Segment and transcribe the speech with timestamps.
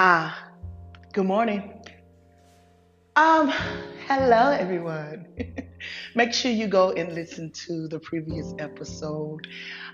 [0.00, 0.52] Ah,
[1.12, 1.72] good morning.
[3.16, 3.48] Um,
[4.06, 5.26] hello everyone.
[6.14, 9.48] Make sure you go and listen to the previous episode.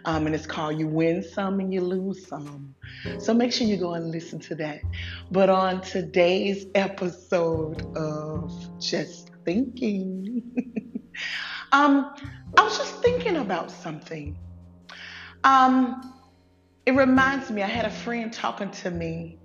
[0.04, 2.74] Um, and it's called You Win Some and You Lose Some.
[3.18, 4.82] So make sure you go and listen to that.
[5.30, 10.42] But on today's episode of Just Thinking,
[11.72, 12.14] um,
[12.58, 14.36] I was just thinking about something.
[15.44, 16.12] Um,
[16.84, 19.38] it reminds me, I had a friend talking to me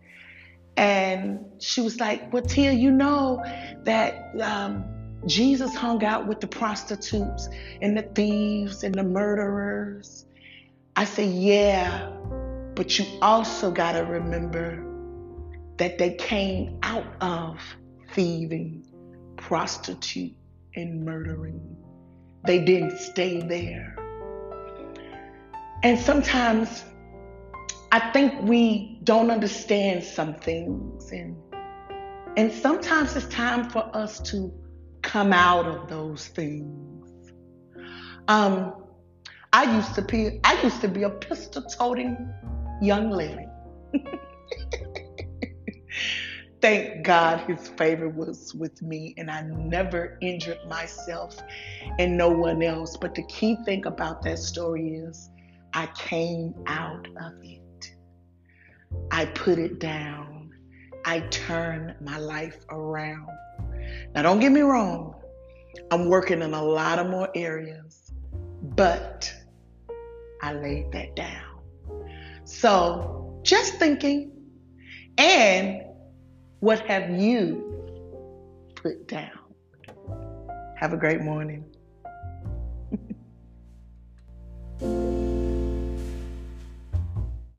[0.77, 3.43] and she was like, Well, Tia, you know
[3.83, 4.85] that um,
[5.25, 7.49] Jesus hung out with the prostitutes
[7.81, 10.25] and the thieves and the murderers.
[10.95, 12.11] I said, Yeah,
[12.75, 14.85] but you also got to remember
[15.77, 17.59] that they came out of
[18.13, 18.85] thieving,
[19.37, 20.35] prostitute,
[20.75, 21.75] and murdering.
[22.45, 23.95] They didn't stay there.
[25.83, 26.83] And sometimes
[27.91, 31.35] I think we don't understand some things and
[32.37, 34.53] and sometimes it's time for us to
[35.01, 37.31] come out of those things.
[38.27, 38.71] Um,
[39.51, 42.31] I used to be I used to be a pistol toting
[42.83, 43.47] young lady.
[46.61, 51.35] Thank God his favor was with me and I never injured myself
[51.97, 52.95] and no one else.
[52.95, 55.31] But the key thing about that story is
[55.73, 57.88] I came out of it.
[59.11, 60.51] I put it down.
[61.05, 63.29] I turn my life around.
[64.13, 65.15] Now, don't get me wrong,
[65.91, 68.11] I'm working in a lot of more areas,
[68.61, 69.31] but
[70.41, 71.61] I laid that down.
[72.43, 74.31] So, just thinking,
[75.17, 75.83] and
[76.59, 77.65] what have you
[78.75, 79.53] put down?
[80.77, 81.65] Have a great morning.